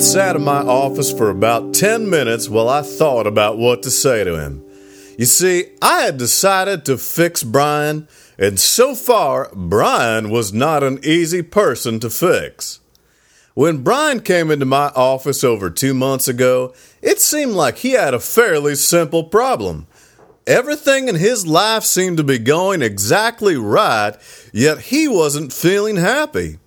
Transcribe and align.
Sat 0.00 0.36
in 0.36 0.42
my 0.42 0.60
office 0.60 1.12
for 1.12 1.30
about 1.30 1.74
10 1.74 2.08
minutes 2.10 2.48
while 2.48 2.68
I 2.68 2.82
thought 2.82 3.26
about 3.26 3.58
what 3.58 3.82
to 3.84 3.90
say 3.90 4.22
to 4.22 4.38
him. 4.38 4.64
You 5.18 5.24
see, 5.24 5.66
I 5.80 6.02
had 6.02 6.18
decided 6.18 6.84
to 6.84 6.98
fix 6.98 7.42
Brian, 7.42 8.06
and 8.38 8.60
so 8.60 8.94
far, 8.94 9.50
Brian 9.54 10.30
was 10.30 10.52
not 10.52 10.82
an 10.82 10.98
easy 11.02 11.42
person 11.42 12.00
to 12.00 12.10
fix. 12.10 12.80
When 13.54 13.82
Brian 13.82 14.20
came 14.20 14.50
into 14.50 14.66
my 14.66 14.88
office 14.96 15.44
over 15.44 15.70
two 15.70 15.94
months 15.94 16.28
ago, 16.28 16.74
it 17.00 17.20
seemed 17.20 17.52
like 17.52 17.78
he 17.78 17.92
had 17.92 18.14
a 18.14 18.20
fairly 18.20 18.74
simple 18.74 19.24
problem. 19.24 19.86
Everything 20.46 21.08
in 21.08 21.14
his 21.14 21.46
life 21.46 21.84
seemed 21.84 22.18
to 22.18 22.24
be 22.24 22.38
going 22.38 22.82
exactly 22.82 23.56
right, 23.56 24.14
yet 24.52 24.80
he 24.80 25.08
wasn't 25.08 25.52
feeling 25.52 25.96
happy. 25.96 26.58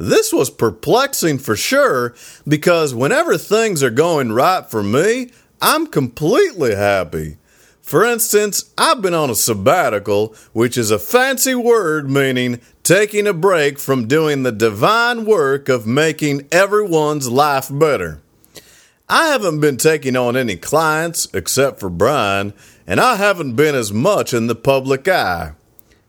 This 0.00 0.32
was 0.32 0.48
perplexing 0.48 1.38
for 1.38 1.56
sure 1.56 2.14
because 2.46 2.94
whenever 2.94 3.36
things 3.36 3.82
are 3.82 3.90
going 3.90 4.30
right 4.30 4.64
for 4.64 4.80
me, 4.80 5.32
I'm 5.60 5.88
completely 5.88 6.76
happy. 6.76 7.36
For 7.82 8.04
instance, 8.04 8.72
I've 8.78 9.02
been 9.02 9.14
on 9.14 9.28
a 9.28 9.34
sabbatical, 9.34 10.36
which 10.52 10.78
is 10.78 10.92
a 10.92 11.00
fancy 11.00 11.56
word 11.56 12.08
meaning 12.08 12.60
taking 12.84 13.26
a 13.26 13.32
break 13.32 13.80
from 13.80 14.06
doing 14.06 14.44
the 14.44 14.52
divine 14.52 15.24
work 15.24 15.68
of 15.68 15.84
making 15.84 16.46
everyone's 16.52 17.28
life 17.28 17.68
better. 17.68 18.20
I 19.08 19.28
haven't 19.28 19.58
been 19.58 19.78
taking 19.78 20.14
on 20.14 20.36
any 20.36 20.54
clients 20.54 21.26
except 21.34 21.80
for 21.80 21.90
Brian, 21.90 22.52
and 22.86 23.00
I 23.00 23.16
haven't 23.16 23.56
been 23.56 23.74
as 23.74 23.92
much 23.92 24.32
in 24.32 24.46
the 24.46 24.54
public 24.54 25.08
eye. 25.08 25.54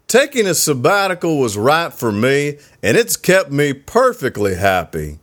Taking 0.10 0.48
a 0.48 0.56
sabbatical 0.56 1.38
was 1.38 1.56
right 1.56 1.94
for 1.94 2.12
me, 2.12 2.58
and 2.82 2.98
it's 2.98 3.16
kept 3.16 3.52
me 3.52 3.74
perfectly 3.74 4.56
happy. 4.56 5.20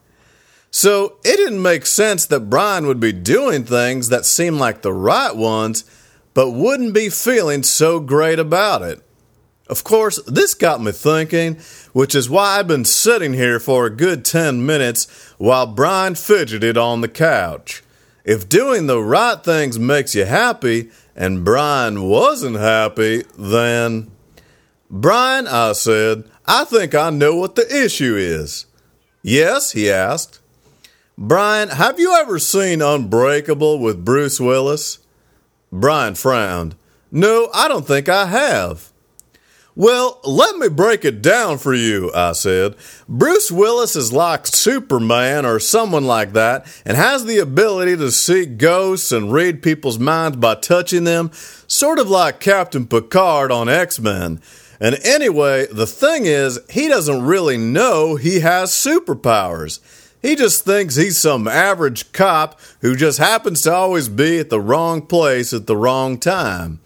So 0.71 1.19
it 1.25 1.39
didn't 1.39 1.61
make 1.61 1.87
sense 1.87 2.25
that 2.27 2.49
Brian 2.49 2.87
would 2.87 3.01
be 3.01 3.11
doing 3.11 3.65
things 3.65 4.11
that 4.11 4.25
seemed 4.25 4.59
like 4.59 4.83
the 4.83 4.93
right 4.93 5.35
ones, 5.35 5.83
but 6.35 6.53
wouldn't 6.53 6.95
be 6.95 7.09
feeling 7.09 7.65
so 7.65 7.99
great 7.99 8.39
about 8.39 8.83
it. 8.83 9.03
Of 9.67 9.83
course, 9.83 10.23
this 10.23 10.55
got 10.55 10.81
me 10.81 10.93
thinking, 10.93 11.57
which 11.93 12.15
is 12.15 12.31
why 12.31 12.61
I've 12.61 12.69
been 12.69 12.85
sitting 12.85 13.33
here 13.33 13.59
for 13.59 13.87
a 13.87 13.91
good 13.91 14.25
10 14.25 14.65
minutes 14.65 15.35
while 15.37 15.67
Brian 15.67 16.15
fidgeted 16.15 16.79
on 16.79 17.01
the 17.01 17.09
couch. 17.09 17.83
If 18.25 18.49
doing 18.49 18.87
the 18.87 19.03
right 19.03 19.43
things 19.43 19.81
makes 19.81 20.15
you 20.15 20.27
happy, 20.27 20.93
and 21.17 21.45
Brian 21.45 22.05
wasn't 22.05 22.59
happy, 22.59 23.25
then. 23.37 24.13
Brian, 24.91 25.47
I 25.47 25.73
said, 25.73 26.25
I 26.47 26.65
think 26.65 26.95
I 26.95 27.11
know 27.11 27.35
what 27.35 27.55
the 27.55 27.85
issue 27.85 28.17
is. 28.17 28.67
Yes, 29.23 29.73
he 29.73 29.91
asked. 29.91 30.41
Brian, 31.19 31.71
have 31.71 31.99
you 31.99 32.15
ever 32.15 32.39
seen 32.39 32.83
Unbreakable 32.83 33.79
with 33.79 34.05
Bruce 34.05 34.39
Willis? 34.39 34.99
Brian 35.73 36.15
frowned. 36.15 36.77
No, 37.11 37.49
I 37.53 37.69
don't 37.69 37.87
think 37.87 38.09
I 38.09 38.27
have. 38.27 38.93
Well, 39.75 40.21
let 40.25 40.57
me 40.57 40.69
break 40.69 41.05
it 41.05 41.21
down 41.21 41.59
for 41.59 41.75
you, 41.75 42.11
I 42.15 42.33
said. 42.33 42.77
Bruce 43.07 43.51
Willis 43.51 43.95
is 43.95 44.11
like 44.11 44.47
Superman 44.47 45.45
or 45.45 45.59
someone 45.61 46.07
like 46.07 46.33
that 46.33 46.67
and 46.87 46.97
has 46.97 47.27
the 47.27 47.39
ability 47.39 47.97
to 47.99 48.11
see 48.11 48.47
ghosts 48.47 49.13
and 49.13 49.33
read 49.33 49.63
people's 49.63 49.99
minds 49.99 50.39
by 50.39 50.55
touching 50.55 51.05
them, 51.05 51.31
sort 51.67 51.99
of 51.99 52.09
like 52.09 52.41
Captain 52.41 52.87
Picard 52.87 53.53
on 53.53 53.69
X 53.69 54.01
Men. 54.01 54.41
And 54.81 54.99
anyway, 55.05 55.67
the 55.71 55.87
thing 55.87 56.27
is, 56.27 56.61
he 56.71 56.89
doesn't 56.89 57.25
really 57.25 57.57
know 57.57 58.17
he 58.17 58.41
has 58.41 58.71
superpowers. 58.71 59.81
He 60.21 60.35
just 60.35 60.65
thinks 60.65 60.97
he's 60.97 61.19
some 61.19 61.47
average 61.47 62.13
cop 62.13 62.61
who 62.81 62.97
just 62.97 63.19
happens 63.19 63.63
to 63.63 63.73
always 63.73 64.09
be 64.09 64.39
at 64.39 64.51
the 64.51 64.61
wrong 64.61 65.03
place 65.03 65.53
at 65.53 65.67
the 65.67 65.77
wrong 65.77 66.19
time. 66.19 66.81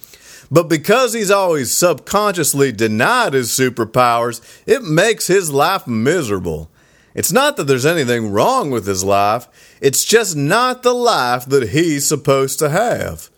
But 0.50 0.68
because 0.68 1.12
he's 1.12 1.30
always 1.30 1.74
subconsciously 1.74 2.72
denied 2.72 3.34
his 3.34 3.50
superpowers, 3.50 4.40
it 4.66 4.82
makes 4.82 5.28
his 5.28 5.50
life 5.50 5.86
miserable. 5.86 6.70
It's 7.14 7.32
not 7.32 7.56
that 7.56 7.64
there's 7.64 7.86
anything 7.86 8.30
wrong 8.30 8.70
with 8.70 8.86
his 8.86 9.02
life, 9.02 9.48
it's 9.80 10.04
just 10.04 10.36
not 10.36 10.82
the 10.82 10.94
life 10.94 11.46
that 11.46 11.70
he's 11.70 12.06
supposed 12.06 12.58
to 12.58 12.68
have. 12.68 13.30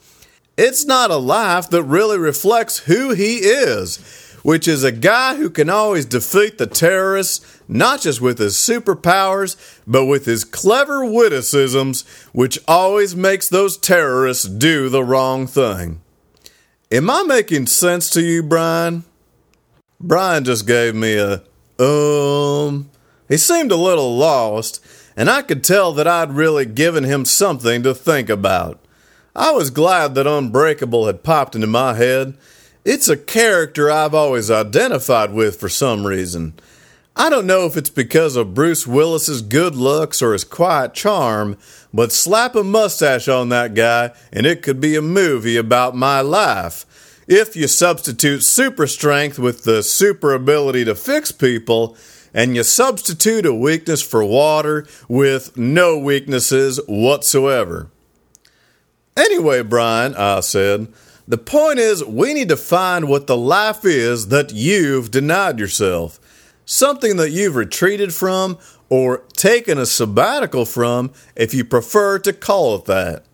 It's 0.56 0.84
not 0.84 1.10
a 1.10 1.16
life 1.16 1.70
that 1.70 1.84
really 1.84 2.18
reflects 2.18 2.80
who 2.80 3.14
he 3.14 3.36
is 3.38 4.21
which 4.42 4.66
is 4.68 4.84
a 4.84 4.92
guy 4.92 5.36
who 5.36 5.48
can 5.48 5.70
always 5.70 6.04
defeat 6.04 6.58
the 6.58 6.66
terrorists, 6.66 7.60
not 7.68 8.00
just 8.00 8.20
with 8.20 8.38
his 8.38 8.54
superpowers, 8.54 9.56
but 9.86 10.06
with 10.06 10.26
his 10.26 10.44
clever 10.44 11.04
witticisms, 11.04 12.02
which 12.32 12.58
always 12.66 13.14
makes 13.16 13.48
those 13.48 13.76
terrorists 13.76 14.44
do 14.44 14.88
the 14.88 15.04
wrong 15.04 15.46
thing. 15.46 16.00
Am 16.90 17.08
I 17.08 17.22
making 17.22 17.66
sense 17.68 18.10
to 18.10 18.22
you, 18.22 18.42
Brian? 18.42 19.04
Brian 19.98 20.44
just 20.44 20.66
gave 20.66 20.94
me 20.94 21.16
a, 21.16 21.42
um. 21.82 22.90
He 23.28 23.38
seemed 23.38 23.72
a 23.72 23.76
little 23.76 24.14
lost, 24.16 24.84
and 25.16 25.30
I 25.30 25.40
could 25.42 25.64
tell 25.64 25.92
that 25.92 26.06
I'd 26.06 26.32
really 26.32 26.66
given 26.66 27.04
him 27.04 27.24
something 27.24 27.82
to 27.82 27.94
think 27.94 28.28
about. 28.28 28.78
I 29.34 29.52
was 29.52 29.70
glad 29.70 30.14
that 30.14 30.26
Unbreakable 30.26 31.06
had 31.06 31.22
popped 31.22 31.54
into 31.54 31.66
my 31.66 31.94
head 31.94 32.36
it's 32.84 33.08
a 33.08 33.16
character 33.16 33.90
I've 33.90 34.14
always 34.14 34.50
identified 34.50 35.32
with 35.32 35.58
for 35.58 35.68
some 35.68 36.06
reason. 36.06 36.54
I 37.14 37.28
don't 37.28 37.46
know 37.46 37.66
if 37.66 37.76
it's 37.76 37.90
because 37.90 38.36
of 38.36 38.54
Bruce 38.54 38.86
Willis's 38.86 39.42
good 39.42 39.76
looks 39.76 40.22
or 40.22 40.32
his 40.32 40.44
quiet 40.44 40.94
charm, 40.94 41.58
but 41.92 42.10
slap 42.10 42.54
a 42.54 42.64
mustache 42.64 43.28
on 43.28 43.50
that 43.50 43.74
guy 43.74 44.12
and 44.32 44.46
it 44.46 44.62
could 44.62 44.80
be 44.80 44.96
a 44.96 45.02
movie 45.02 45.56
about 45.56 45.94
my 45.94 46.22
life. 46.22 46.86
If 47.28 47.54
you 47.54 47.68
substitute 47.68 48.42
super 48.42 48.86
strength 48.86 49.38
with 49.38 49.64
the 49.64 49.82
super 49.82 50.32
ability 50.32 50.84
to 50.86 50.94
fix 50.94 51.30
people, 51.32 51.96
and 52.34 52.56
you 52.56 52.62
substitute 52.62 53.44
a 53.44 53.54
weakness 53.54 54.02
for 54.02 54.24
water 54.24 54.86
with 55.08 55.56
no 55.56 55.98
weaknesses 55.98 56.80
whatsoever. 56.88 57.88
Anyway, 59.16 59.62
Brian, 59.62 60.14
I 60.14 60.40
said, 60.40 60.88
the 61.26 61.38
point 61.38 61.78
is, 61.78 62.04
we 62.04 62.34
need 62.34 62.48
to 62.48 62.56
find 62.56 63.08
what 63.08 63.26
the 63.26 63.36
life 63.36 63.84
is 63.84 64.28
that 64.28 64.52
you've 64.52 65.10
denied 65.10 65.58
yourself. 65.58 66.18
Something 66.64 67.16
that 67.16 67.30
you've 67.30 67.56
retreated 67.56 68.12
from 68.14 68.58
or 68.88 69.18
taken 69.36 69.78
a 69.78 69.86
sabbatical 69.86 70.64
from, 70.64 71.12
if 71.34 71.54
you 71.54 71.64
prefer 71.64 72.18
to 72.20 72.32
call 72.32 72.76
it 72.76 72.84
that. 72.86 73.24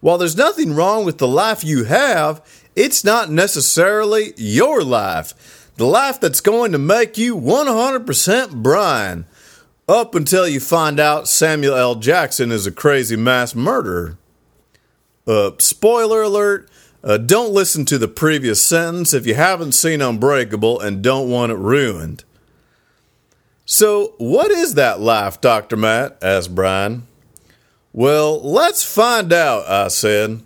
While 0.00 0.18
there's 0.18 0.36
nothing 0.36 0.74
wrong 0.74 1.04
with 1.04 1.18
the 1.18 1.28
life 1.28 1.64
you 1.64 1.84
have, 1.84 2.40
it's 2.76 3.04
not 3.04 3.30
necessarily 3.30 4.32
your 4.36 4.82
life. 4.82 5.72
The 5.76 5.86
life 5.86 6.20
that's 6.20 6.40
going 6.40 6.72
to 6.72 6.78
make 6.78 7.18
you 7.18 7.36
100% 7.36 8.62
Brian. 8.62 9.26
Up 9.88 10.14
until 10.14 10.46
you 10.46 10.60
find 10.60 11.00
out 11.00 11.28
Samuel 11.28 11.74
L. 11.74 11.94
Jackson 11.94 12.52
is 12.52 12.66
a 12.66 12.72
crazy 12.72 13.16
mass 13.16 13.54
murderer. 13.54 14.18
Uh, 15.26 15.52
spoiler 15.58 16.22
alert 16.22 16.70
uh, 17.04 17.16
don't 17.18 17.52
listen 17.52 17.84
to 17.86 17.98
the 17.98 18.08
previous 18.08 18.62
sentence 18.62 19.14
if 19.14 19.26
you 19.26 19.34
haven't 19.34 19.72
seen 19.72 20.00
Unbreakable 20.00 20.80
and 20.80 21.02
don't 21.02 21.30
want 21.30 21.52
it 21.52 21.56
ruined. 21.56 22.24
So, 23.64 24.14
what 24.16 24.50
is 24.50 24.74
that 24.74 24.98
life, 24.98 25.40
Dr. 25.40 25.76
Matt? 25.76 26.16
asked 26.22 26.54
Brian. 26.54 27.06
Well, 27.92 28.40
let's 28.40 28.82
find 28.82 29.30
out, 29.32 29.68
I 29.68 29.88
said. 29.88 30.40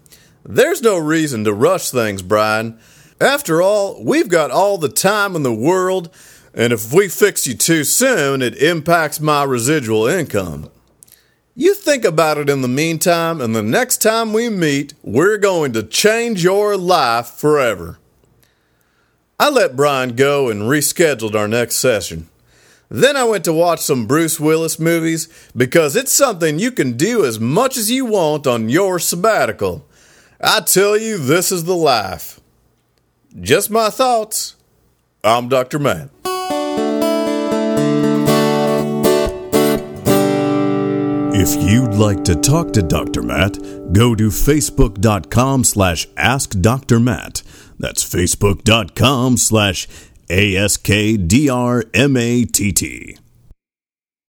There's 0.44 0.82
no 0.82 0.98
reason 0.98 1.44
to 1.44 1.52
rush 1.52 1.90
things, 1.90 2.20
Brian. 2.20 2.80
After 3.20 3.62
all, 3.62 4.02
we've 4.02 4.28
got 4.28 4.50
all 4.50 4.76
the 4.76 4.88
time 4.88 5.36
in 5.36 5.44
the 5.44 5.54
world, 5.54 6.10
and 6.52 6.72
if 6.72 6.92
we 6.92 7.08
fix 7.08 7.46
you 7.46 7.54
too 7.54 7.84
soon, 7.84 8.42
it 8.42 8.60
impacts 8.60 9.20
my 9.20 9.44
residual 9.44 10.08
income. 10.08 10.71
You 11.54 11.74
think 11.74 12.06
about 12.06 12.38
it 12.38 12.48
in 12.48 12.62
the 12.62 12.68
meantime, 12.68 13.38
and 13.38 13.54
the 13.54 13.62
next 13.62 13.98
time 13.98 14.32
we 14.32 14.48
meet, 14.48 14.94
we're 15.02 15.36
going 15.36 15.74
to 15.74 15.82
change 15.82 16.42
your 16.42 16.78
life 16.78 17.26
forever. 17.26 17.98
I 19.38 19.50
let 19.50 19.76
Brian 19.76 20.16
go 20.16 20.48
and 20.48 20.62
rescheduled 20.62 21.34
our 21.34 21.48
next 21.48 21.76
session. 21.76 22.30
Then 22.88 23.18
I 23.18 23.24
went 23.24 23.44
to 23.44 23.52
watch 23.52 23.80
some 23.80 24.06
Bruce 24.06 24.40
Willis 24.40 24.78
movies 24.78 25.28
because 25.54 25.94
it's 25.94 26.12
something 26.12 26.58
you 26.58 26.70
can 26.70 26.96
do 26.96 27.22
as 27.22 27.38
much 27.38 27.76
as 27.76 27.90
you 27.90 28.06
want 28.06 28.46
on 28.46 28.70
your 28.70 28.98
sabbatical. 28.98 29.86
I 30.40 30.60
tell 30.60 30.96
you, 30.96 31.18
this 31.18 31.52
is 31.52 31.64
the 31.64 31.76
life. 31.76 32.40
Just 33.38 33.70
my 33.70 33.90
thoughts. 33.90 34.56
I'm 35.22 35.50
Dr. 35.50 35.78
Matt. 35.78 36.08
If 41.44 41.68
you'd 41.68 41.94
like 41.94 42.22
to 42.26 42.36
talk 42.36 42.72
to 42.72 42.82
Dr. 42.82 43.20
Matt, 43.20 43.58
go 43.92 44.14
to 44.14 44.28
facebook.com 44.28 45.64
slash 45.64 46.06
askdrmatt. 46.10 47.42
That's 47.80 48.04
facebook.com 48.04 49.36
slash 49.38 49.88
A-S-K-D-R-M-A-T-T. 50.30 51.22